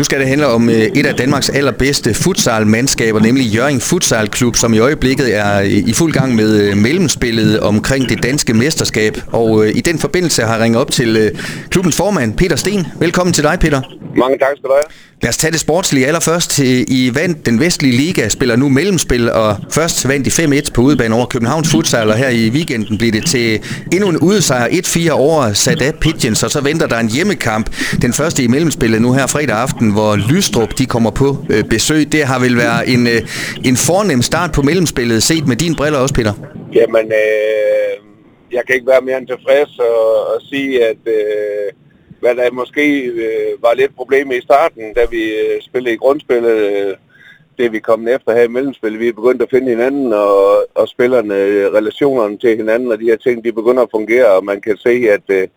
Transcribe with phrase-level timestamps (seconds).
[0.00, 4.56] Nu skal det handle om øh, et af Danmarks allerbedste futsalmandskaber, nemlig Jørgen Futsal Klub,
[4.56, 9.16] som i øjeblikket er øh, i fuld gang med øh, mellemspillet omkring det danske mesterskab.
[9.32, 11.38] Og i den forbindelse har jeg ringet op til
[11.70, 12.86] klubbens formand, Peter Sten.
[13.00, 13.80] Velkommen til dig, Peter.
[14.16, 15.09] Mange tak skal du have.
[15.22, 16.58] Lad os tage det sportslige allerførst.
[16.58, 21.14] I vandt den vestlige liga, spiller nu mellemspil, og først vandt i 5-1 på udebane
[21.14, 23.60] over Københavns Futsal, og her i weekenden bliver det til
[23.92, 27.70] endnu en udsejr 1-4 over Sadat Pigeons, og så venter der en hjemmekamp,
[28.02, 32.12] den første i mellemspillet nu her fredag aften, hvor Lystrup de kommer på øh, besøg.
[32.12, 33.20] Det har vel været en, øh,
[33.64, 36.32] en fornem start på mellemspillet, set med dine briller også, Peter?
[36.74, 37.92] Jamen, øh,
[38.52, 41.79] jeg kan ikke være mere end tilfreds og, og sige, at øh,
[42.20, 46.50] hvad der måske øh, var lidt problem i starten, da vi øh, spillede i grundspillet,
[46.50, 46.96] øh,
[47.58, 49.00] det vi kom efter her i mellemspillet.
[49.00, 53.04] Vi er begyndt at finde hinanden, og, og spillerne, øh, relationerne til hinanden, og de
[53.04, 55.48] her ting, de begynder at fungere, og man kan se, at, øh,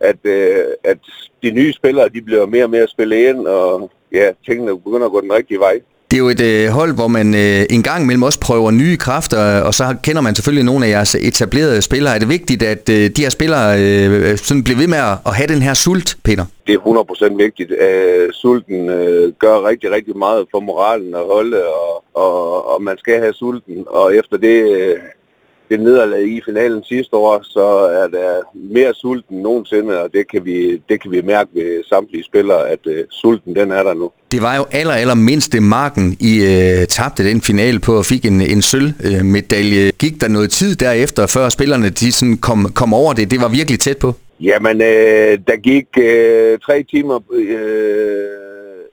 [0.00, 0.98] at, øh, at
[1.42, 5.12] de nye spillere, de bliver mere og mere spillet ind, og ja, tingene begynder at
[5.12, 5.80] gå den rigtige vej.
[6.14, 8.96] Det er jo et øh, hold, hvor man øh, en gang imellem også prøver nye
[8.96, 12.14] kræfter, og så kender man selvfølgelig nogle af jeres etablerede spillere.
[12.14, 15.48] Er det vigtigt, at øh, de her spillere øh, sådan bliver ved med at, have
[15.54, 16.44] den her sult, Peter?
[16.66, 17.70] Det er 100% vigtigt.
[17.70, 22.98] Uh, sulten øh, gør rigtig, rigtig meget for moralen at holde, og, og, og man
[22.98, 23.84] skal have sulten.
[23.86, 24.96] Og efter det, Øh
[25.68, 27.66] det nederlag i finalen sidste år, så
[28.02, 31.84] er der mere sulten end nogensinde, og det kan vi, det kan vi mærke ved
[31.88, 34.10] samtlige spillere, at uh, sulten den er der nu.
[34.32, 38.24] Det var jo aller, aller mindste marken, I uh, tabte den finale på og fik
[38.24, 39.90] en, en sølvmedalje.
[39.98, 43.30] Gik der noget tid derefter, før spillerne de sådan kom, kom over det?
[43.30, 44.14] Det var virkelig tæt på.
[44.40, 48.43] Jamen, øh, der gik øh, tre timer øh,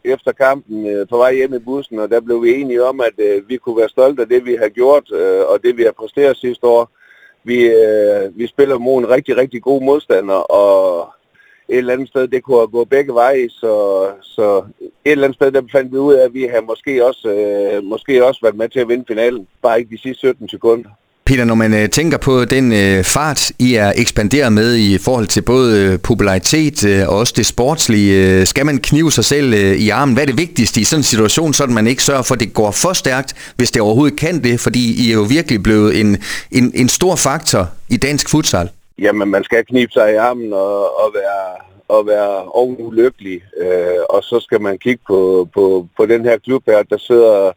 [0.04, 3.14] efter kampen øh, på vej hjem i bussen, og der blev vi enige om, at
[3.18, 5.92] øh, vi kunne være stolte af det, vi har gjort, øh, og det, vi har
[5.92, 6.90] præsteret sidste år.
[7.44, 11.10] Vi, øh, vi spiller mod en rigtig, rigtig god modstander, og
[11.70, 15.52] et eller andet sted, det kunne gå begge veje, så, så et eller andet sted,
[15.52, 18.70] der fandt vi ud af, at vi har måske også, øh, måske også været med
[18.70, 20.90] til at vinde finalen, bare ikke de sidste 17 sekunder.
[21.32, 25.28] Peter, når man øh, tænker på den øh, fart, I er ekspanderet med i forhold
[25.28, 29.54] til både øh, popularitet øh, og også det sportslige, øh, skal man knive sig selv
[29.54, 30.14] øh, i armen?
[30.14, 32.54] Hvad er det vigtigste i sådan en situation, så man ikke sørger for, at det
[32.54, 34.60] går for stærkt, hvis det overhovedet kan det?
[34.60, 36.18] Fordi I er jo virkelig blevet en,
[36.52, 38.70] en, en stor faktor i dansk futsal.
[39.00, 41.46] Jamen, man skal knibe sig i armen og, og være
[41.88, 43.42] og være ovenulykkelig.
[43.62, 47.52] Øh, og så skal man kigge på, på, på den her klub her, der sidder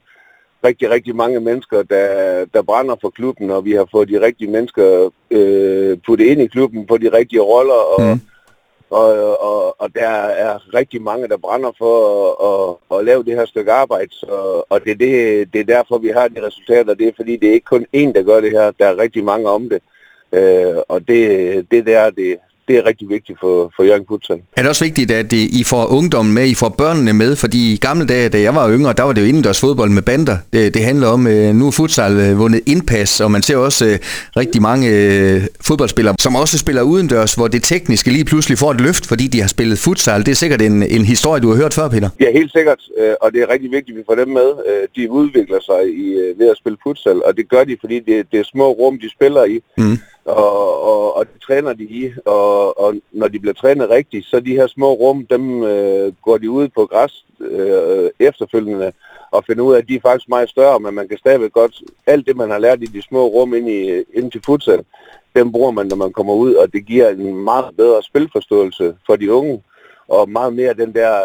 [0.65, 4.51] rigtig, rigtig mange mennesker, der, der brænder for klubben, og vi har fået de rigtige
[4.51, 8.21] mennesker øh, puttet ind i klubben på de rigtige roller, og, mm.
[8.91, 11.97] og, og, og der er rigtig mange, der brænder for
[12.49, 15.75] at, at, at lave det her stykke arbejde, så, og det er, det, det er
[15.77, 16.95] derfor, vi har de resultater.
[16.95, 19.25] Det er fordi, det er ikke kun én, der gør det her, der er rigtig
[19.25, 19.83] mange om det.
[20.33, 22.39] Øh, og det, det der, det,
[22.69, 24.41] det er rigtig vigtigt for, for Jørgen Futsal.
[24.57, 27.37] Er det også vigtigt, at I får ungdommen med, I får børnene med?
[27.37, 30.03] Fordi i gamle dage, da jeg var yngre, der var det jo indendørs fodbold med
[30.03, 30.37] bander.
[30.53, 33.87] Det, det handler om, øh, nu er futsal øh, vundet indpas, og man ser også
[33.87, 33.99] øh,
[34.37, 34.89] rigtig mange
[35.61, 39.41] fodboldspillere, som også spiller udendørs, hvor det tekniske lige pludselig får et løft, fordi de
[39.41, 40.21] har spillet futsal.
[40.21, 42.09] Det er sikkert en, en historie, du har hørt før, Peter.
[42.21, 42.81] Ja, helt sikkert,
[43.21, 44.49] og det er rigtig vigtigt, at vi får dem med.
[44.97, 46.07] De udvikler sig i,
[46.39, 49.11] ved at spille futsal, og det gør de, fordi det, det er små rum, de
[49.11, 49.61] spiller i.
[49.79, 54.27] Mm og, og, og det træner de i, og, og når de bliver trænet rigtigt,
[54.27, 58.93] så de her små rum, dem øh, går de ud på græs øh, efterfølgende
[59.31, 61.83] og finder ud af, at de er faktisk meget større, men man kan stadigvæk godt,
[62.07, 64.85] alt det man har lært i de små rum ind, i, ind til futsal,
[65.37, 69.17] dem bruger man, når man kommer ud, og det giver en meget bedre spilforståelse for
[69.17, 69.63] de unge,
[70.09, 71.21] og meget mere den der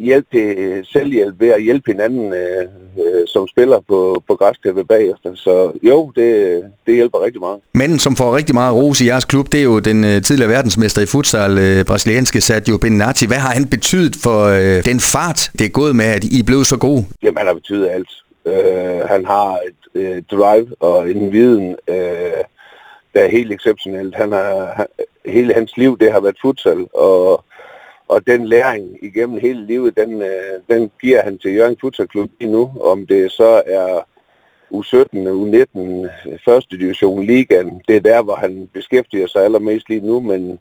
[0.00, 2.62] hjælp til selvhjælp ved at hjælpe hinanden øh,
[2.98, 5.34] øh, som spiller på, på græskæppe bagefter.
[5.34, 7.60] Så jo, det, det hjælper rigtig meget.
[7.74, 10.50] Manden, som får rigtig meget ros i jeres klub, det er jo den øh, tidligere
[10.50, 13.26] verdensmester i futsal, øh, brasilianske Sergio Benatti.
[13.26, 16.64] Hvad har han betydet for øh, den fart, det er gået med, at I blev
[16.64, 17.04] så gode?
[17.22, 18.10] Jamen, han har betydet alt.
[18.46, 22.40] Øh, han har et øh, drive og en viden, øh,
[23.14, 24.14] der er helt exceptionelt.
[24.14, 24.86] Han har, han,
[25.26, 27.44] hele hans liv, det har været futsal, og
[28.10, 32.52] og den læring igennem hele livet, den, øh, den giver han til Jørgen Futsalklub lige
[32.52, 32.72] nu.
[32.80, 34.06] Om det så er
[34.74, 35.08] U17,
[35.42, 35.80] U19,
[36.44, 40.58] første division, ligaen, det er der, hvor han beskæftiger sig allermest lige nu, men,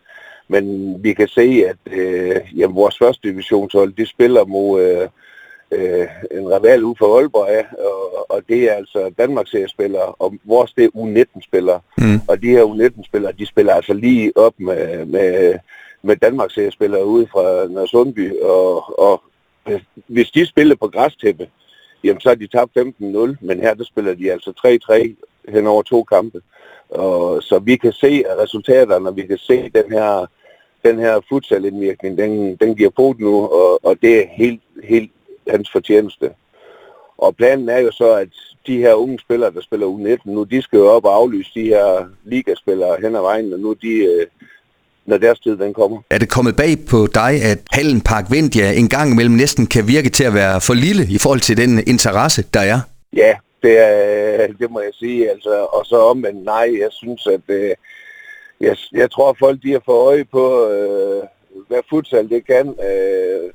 [0.48, 5.08] men vi kan se, at øh, jamen, vores første divisionshold, de spiller mod øh,
[5.72, 10.74] øh, en rival ude for Aalborg og, og det er altså Danmarks spillere og vores
[10.74, 11.80] det er U19-spillere.
[11.98, 12.20] Mm.
[12.28, 15.60] Og de her U19-spillere, de spiller altså lige op med, med
[16.02, 19.24] med Danmarks spillere ude fra Nørresundby, og, og
[20.08, 21.50] hvis de spiller på græstæppe,
[22.04, 22.84] jamen så har de tabt 15-0,
[23.42, 24.80] men her der spiller de altså
[25.48, 26.42] 3-3 hen over to kampe.
[26.90, 30.26] Og, så vi kan se resultaterne, og vi kan se den her
[30.86, 35.12] den her futsal-indvirkning, den, den giver på nu, og, og det er helt, helt
[35.48, 36.32] hans fortjeneste.
[37.18, 38.30] Og planen er jo så, at
[38.68, 41.64] de her unge spillere, der spiller U19 nu, de skal jo op og aflyse de
[41.64, 44.28] her ligaspillere hen ad vejen, og nu de, øh,
[45.10, 45.98] når deres tid den kommer.
[46.10, 49.88] Er det kommet bag på dig, at Hallen Park Vindia en gang imellem næsten kan
[49.88, 52.80] virke til at være for lille i forhold til den interesse, der er?
[53.14, 53.34] Ja,
[53.64, 55.30] det, er, det må jeg sige.
[55.30, 57.72] Altså, og så om, men nej, jeg synes, at øh,
[58.62, 61.24] jeg, jeg tror, at folk de har fået øje på, øh,
[61.68, 62.68] hvad futsal det kan.
[62.90, 63.52] Øh,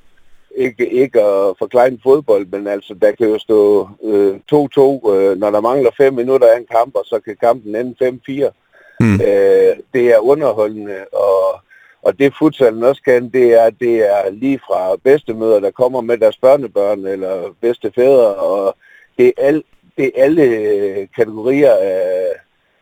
[0.56, 5.50] ikke, ikke at forklare fodbold, men altså, der kan jo stå 2-2, øh, øh, når
[5.50, 8.63] der mangler 5 minutter af en kamp, og så kan kampen ende 5-4.
[9.04, 9.20] Mm.
[9.20, 11.60] Øh, det er underholdende, og,
[12.02, 16.18] og det futsalen også kan, det er, det er lige fra bedstemøder, der kommer med
[16.18, 18.76] deres børnebørn, eller bedstefædre, og
[19.18, 19.62] det er, al,
[19.96, 22.26] det er alle øh, kategorier af,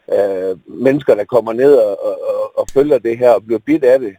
[0.08, 3.98] af mennesker, der kommer ned og, og, og følger det her og bliver bidt af
[4.00, 4.16] det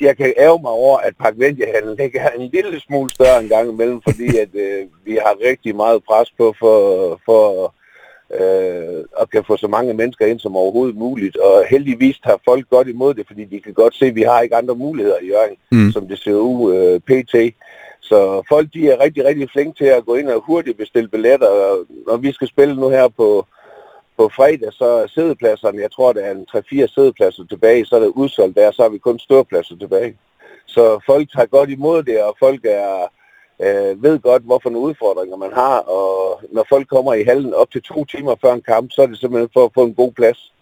[0.00, 3.70] jeg kan ære mig over, at Parkvendia-handlen ikke er en lille smule større en gang
[3.70, 6.76] imellem, fordi at, øh, vi har rigtig meget pres på for,
[7.24, 7.74] for
[8.34, 11.36] øh, at kan få så mange mennesker ind som overhovedet muligt.
[11.36, 14.40] Og heldigvis tager folk godt imod det, fordi de kan godt se, at vi har
[14.40, 15.92] ikke andre muligheder i Jørgen, mm.
[15.92, 17.54] som det ser ud øh, pt.
[18.00, 21.48] Så folk de er rigtig, rigtig flinke til at gå ind og hurtigt bestille billetter.
[21.48, 23.46] Og når vi skal spille nu her på
[24.18, 28.00] på fredag, så er sædepladserne, jeg tror, der er en 3-4 sædepladser tilbage, så er
[28.00, 30.16] det udsolgt der, så har vi kun størpladser tilbage.
[30.66, 33.12] Så folk tager godt imod det, og folk er,
[33.64, 37.70] øh, ved godt, hvorfor nogle udfordringer man har, og når folk kommer i hallen op
[37.70, 40.12] til to timer før en kamp, så er det simpelthen for at få en god
[40.12, 40.52] plads.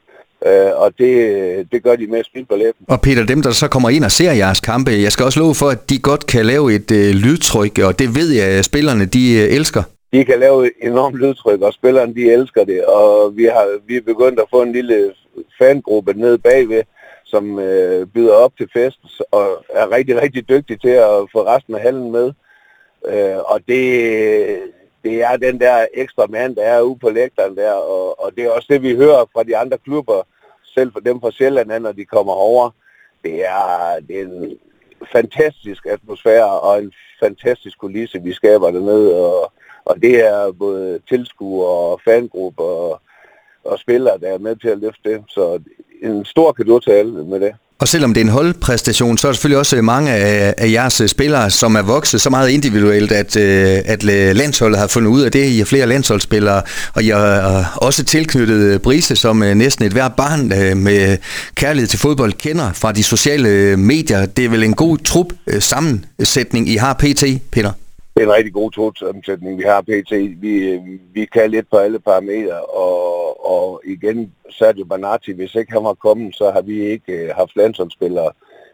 [0.47, 2.87] Uh, og det, det gør de med at spille balletten.
[2.89, 5.55] Og Peter, dem der så kommer ind og ser jeres kampe, jeg skal også love
[5.55, 9.05] for, at de godt kan lave et uh, lydtryk, og det ved jeg, at spillerne
[9.05, 9.83] de uh, elsker
[10.15, 12.85] de kan lave enormt lydtryk, og spillerne de elsker det.
[12.85, 15.13] Og vi har vi er begyndt at få en lille
[15.59, 16.83] fangruppe nede bagved,
[17.25, 19.01] som øh, byder op til fest,
[19.31, 19.47] og
[19.81, 22.33] er rigtig, rigtig dygtig til at få resten af hallen med.
[23.09, 24.61] Øh, og det,
[25.05, 28.45] det er den der ekstra mand, der er ude på lægteren der, og, og det
[28.45, 30.23] er også det, vi hører fra de andre klubber,
[30.75, 32.71] selv for dem fra Sjælland, når de kommer over.
[33.25, 34.59] Det er, det er en
[35.13, 39.53] fantastisk atmosfære og en fantastisk kulisse, vi skaber dernede, og
[39.85, 43.01] og det er både tilskuere og fangrupper og,
[43.65, 45.25] og spillere, der er med til at løfte det.
[45.29, 45.61] Så
[46.03, 47.57] en stor kado til alle med det.
[47.79, 50.73] Og selvom det er en holdpræstation, så er der selvfølgelig også øh, mange af, af
[50.73, 54.03] jeres øh, spillere, som er vokset så meget individuelt, at, øh, at
[54.37, 55.45] landsholdet har fundet ud af det.
[55.45, 56.63] I har flere landsholdsspillere,
[56.95, 60.49] og I har også tilknyttet Brise, som næsten et hvert barn
[60.83, 61.19] med
[61.55, 64.27] kærlighed til fodbold kender fra de sociale medier.
[64.27, 65.27] Det er vel en god trup
[65.59, 67.73] sammensætning, I har pt, Peter?
[68.15, 70.13] det er en rigtig god trup sammensætning, vi har pt.
[70.43, 70.81] Vi,
[71.15, 73.14] vi kan lidt på alle parametre, og,
[73.45, 77.57] og igen, Sergio Banati, hvis ikke han var kommet, så har vi ikke øh, haft
[77.57, 78.31] landsholdsspillere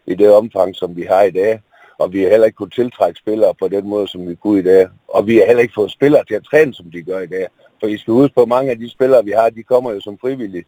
[0.07, 1.61] i det omfang, som vi har i dag.
[1.99, 4.63] Og vi har heller ikke kunnet tiltrække spillere på den måde, som vi kunne i
[4.63, 4.89] dag.
[5.09, 7.47] Og vi har heller ikke fået spillere til at træne, som de gør i dag.
[7.81, 10.19] For I skal huske på, mange af de spillere, vi har, de kommer jo som
[10.19, 10.65] frivillige.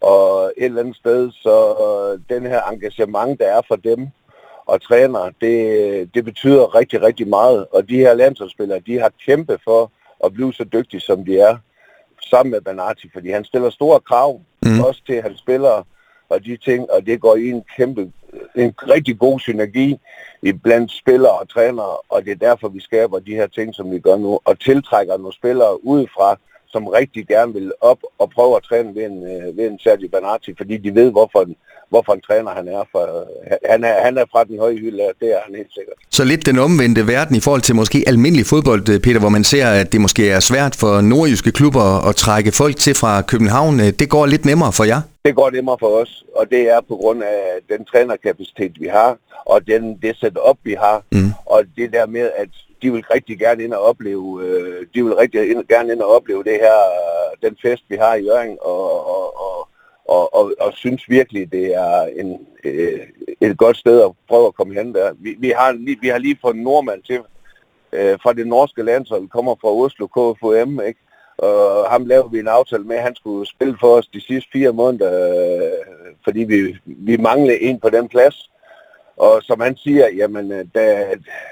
[0.00, 4.08] Og et eller andet sted, så øh, den her engagement, der er for dem,
[4.66, 7.66] og træner, det, det betyder rigtig, rigtig meget.
[7.72, 9.90] Og de her landsholdsspillere, de har kæmpet for
[10.24, 11.56] at blive så dygtige, som de er,
[12.30, 14.80] sammen med Banati, fordi han stiller store krav, mm.
[14.80, 15.84] også til hans spillere
[16.28, 18.12] og de ting, og det går i en kæmpe,
[18.56, 19.98] en rigtig god synergi
[20.62, 23.98] blandt spillere og trænere, og det er derfor, vi skaber de her ting, som vi
[23.98, 26.38] gør nu, og tiltrækker nogle spillere udefra,
[26.72, 30.08] som rigtig gerne vil op og prøve at træne ved en, øh, ved en Sergio
[30.12, 31.46] Banati, fordi de ved, hvorfor,
[31.88, 32.82] hvorfor en træner han er.
[32.92, 33.02] For,
[33.70, 35.96] han, er han er fra den høje hylde, det er han helt sikkert.
[36.10, 39.44] Så lidt den omvendte verden i forhold til måske almindelig fodbold, øh, Peter, hvor man
[39.44, 43.80] ser, at det måske er svært for nordjyske klubber at trække folk til fra København.
[43.80, 45.00] Øh, det går lidt nemmere for jer?
[45.24, 47.38] Det går nemmere for os, og det er på grund af
[47.68, 51.32] den trænerkapacitet, vi har, og den, det setup, vi har, mm.
[51.46, 52.48] og det der med, at
[52.82, 56.16] de vil rigtig gerne ind og opleve, øh, de vil rigtig ind, gerne ind og
[56.16, 59.68] opleve det her, øh, den fest, vi har i Jørgen, og, og, og,
[60.04, 63.00] og, og, og synes virkelig, det er en, øh,
[63.40, 65.12] et godt sted at prøve at komme hen der.
[65.18, 67.20] Vi, vi, har, vi har lige fået en nordmand til,
[67.92, 71.00] øh, fra det norske landshold, kommer fra Oslo KFUM, ikke?
[71.38, 74.50] Og ham lavede vi en aftale med, at han skulle spille for os de sidste
[74.52, 78.51] fire måneder, øh, fordi vi, vi manglede en på den plads.
[79.16, 81.04] Og som han siger, jamen, øh, da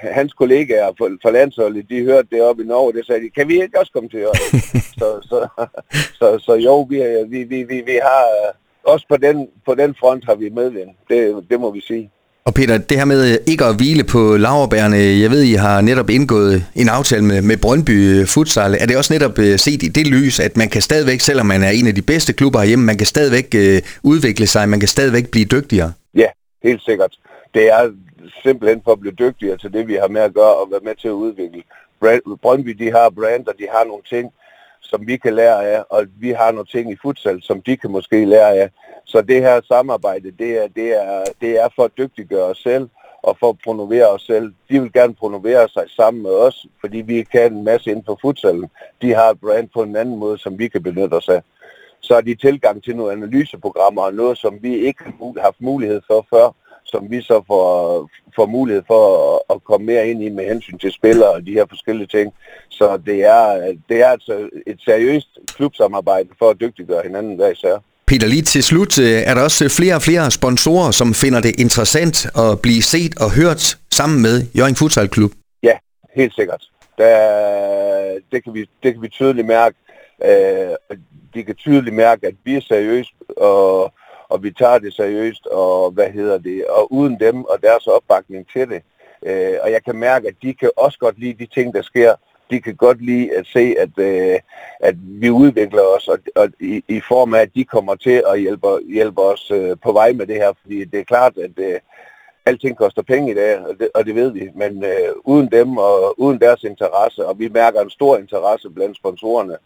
[0.02, 3.62] hans kollegaer for, landsholdet, de hørte det op i Norge, det sagde de, kan vi
[3.62, 4.36] ikke også komme til at
[5.00, 5.46] så, så,
[6.18, 8.24] så, så jo, vi, vi, vi, vi, vi har,
[8.84, 12.10] også på den, på den front har vi medvind, det, det må vi sige.
[12.44, 16.10] Og Peter, det her med ikke at hvile på laverbærene, jeg ved, I har netop
[16.10, 18.76] indgået en aftale med, med Brøndby Futsal.
[18.80, 21.62] Er det også netop øh, set i det lys, at man kan stadigvæk, selvom man
[21.62, 23.54] er en af de bedste klubber herhjemme, man kan stadigvæk
[24.02, 25.92] udvikle sig, man kan stadigvæk blive dygtigere?
[26.14, 26.26] Ja,
[26.62, 27.12] helt sikkert
[27.54, 27.92] det er
[28.42, 30.94] simpelthen for at blive dygtigere til det, vi har med at gøre og være med
[30.94, 31.62] til at udvikle.
[32.42, 34.32] Brøndby, de har brand, og de har nogle ting,
[34.80, 37.90] som vi kan lære af, og vi har nogle ting i futsal, som de kan
[37.90, 38.70] måske lære af.
[39.04, 42.88] Så det her samarbejde, det er, det er, det er for at dygtiggøre os selv,
[43.22, 44.52] og for at promovere os selv.
[44.70, 48.18] De vil gerne promovere sig sammen med os, fordi vi kan en masse inden for
[48.22, 48.70] futsalen.
[49.02, 51.42] De har et brand på en anden måde, som vi kan benytte os af.
[52.00, 56.00] Så er de tilgang til nogle analyseprogrammer og noget, som vi ikke har haft mulighed
[56.06, 59.02] for før, som vi så får, får mulighed for
[59.34, 62.32] at, at komme mere ind i med hensyn til spillere og de her forskellige ting.
[62.68, 67.78] Så det er, det er altså et seriøst klubsamarbejde for at dygtiggøre hinanden hver især.
[68.06, 71.60] Peter, lige til slut, øh, er der også flere og flere sponsorer, som finder det
[71.60, 75.30] interessant at blive set og hørt sammen med Jørgen Futsal Klub?
[75.62, 75.76] Ja,
[76.14, 76.62] helt sikkert.
[76.98, 79.76] Der, det, kan vi, det kan vi tydeligt mærke.
[80.24, 80.98] Øh,
[81.34, 83.92] de kan tydeligt mærke, at vi er seriøse, og,
[84.30, 88.46] og vi tager det seriøst, og hvad hedder det, og uden dem og deres opbakning
[88.52, 88.82] til det.
[89.26, 92.14] Øh, og jeg kan mærke, at de kan også godt lide de ting, der sker,
[92.50, 94.38] de kan godt lide at se, at, øh,
[94.80, 98.40] at vi udvikler os, og, og i, i form af, at de kommer til at
[98.40, 101.80] hjælpe, hjælpe os øh, på vej med det her, fordi det er klart, at øh,
[102.46, 105.76] alting koster penge i dag, og det, og det ved vi, men øh, uden dem
[105.76, 109.56] og uden deres interesse, og vi mærker en stor interesse blandt sponsorerne,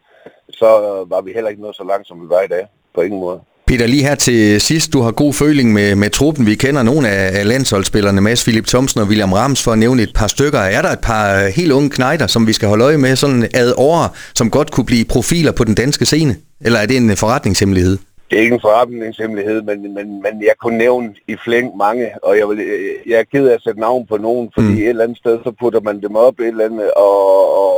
[0.50, 0.66] så
[1.08, 3.40] var vi heller ikke noget så langt, som vi var i dag, på ingen måde.
[3.74, 6.46] Peter, lige her til sidst, du har god føling med, med truppen.
[6.46, 10.12] Vi kender nogle af, landsholdsspillerne, Mads Philip Thomsen og William Rams, for at nævne et
[10.14, 10.58] par stykker.
[10.58, 13.42] Er der et par øh, helt unge knejder, som vi skal holde øje med, sådan
[13.54, 16.36] ad år, som godt kunne blive profiler på den danske scene?
[16.60, 17.98] Eller er det en forretningshemmelighed?
[18.30, 22.38] Det er ikke en forretningshemmelighed, men, men, men jeg kunne nævne i flæng mange, og
[22.38, 22.58] jeg, vil,
[23.06, 24.82] jeg er ked af at sætte navn på nogen, fordi mm.
[24.82, 27.16] et eller andet sted, så putter man dem op et eller andet, og,
[27.62, 27.74] og,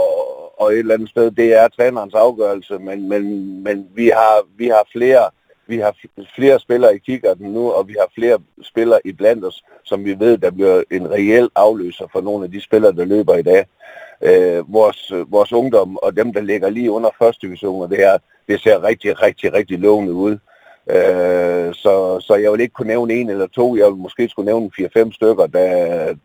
[0.60, 3.22] og et eller andet sted, det er trænerens afgørelse, men, men,
[3.64, 5.24] men vi, har, vi har flere
[5.66, 5.96] vi har
[6.36, 10.18] flere spillere i kikkerten nu, og vi har flere spillere i blandt os, som vi
[10.18, 13.66] ved, der bliver en reel afløser for nogle af de spillere, der løber i dag.
[14.22, 18.18] Øh, vores, vores ungdom og dem, der ligger lige under første division, og det her,
[18.48, 20.38] det ser rigtig, rigtig, rigtig lovende ud.
[20.90, 23.76] Øh, så, så jeg vil ikke kunne nævne en eller to.
[23.76, 25.68] Jeg vil måske skulle nævne 4-5 stykker, der,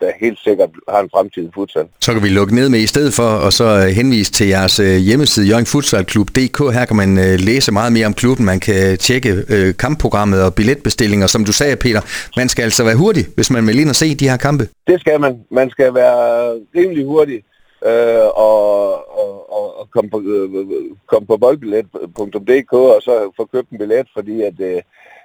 [0.01, 1.85] der helt sikkert har en fremtid i futsal.
[2.01, 4.79] Så kan vi lukke ned med i stedet for, og så øh, henvise til jeres
[4.79, 6.73] øh, hjemmeside, jørgenfutsalklub.dk.
[6.73, 8.45] Her kan man øh, læse meget mere om klubben.
[8.45, 11.27] Man kan tjekke kampprogrammet og billetbestillinger.
[11.27, 12.01] Som du sagde, Peter,
[12.37, 14.67] man skal altså være hurtig, hvis man vil ind og se de her kampe.
[14.87, 15.33] Det skal man.
[15.51, 17.41] Man skal være rimelig hurtig
[17.85, 20.65] øh, og, og, og, og komme på, øh,
[21.07, 24.81] kom på boldbillet.dk og så få købt en billet, fordi at øh,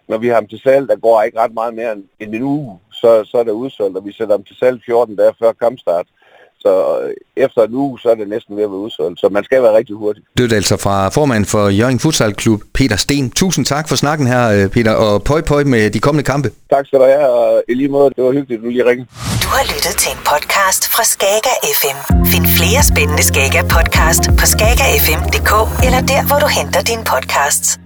[0.09, 2.79] når vi har dem til salg, der går ikke ret meget mere end en uge,
[2.93, 6.07] så, så er det udsolgt, og vi sætter dem til salg 14 dage før kampstart.
[6.67, 9.21] Så øh, efter en uge, så er det næsten ved at være udsolgt.
[9.21, 10.23] Så man skal være rigtig hurtig.
[10.37, 13.31] Det er altså fra formand for Jørgen Futsal Klub, Peter Sten.
[13.31, 16.49] Tusind tak for snakken her, øh, Peter, og pøj pøj med de kommende kampe.
[16.71, 19.09] Tak skal du have, og i lige måde, det var hyggeligt, at du lige ringede.
[19.45, 21.99] Du har lyttet til en podcast fra Skager FM.
[22.33, 25.53] Find flere spændende Skager podcast på skagerfm.dk
[25.87, 27.86] eller der, hvor du henter dine podcasts.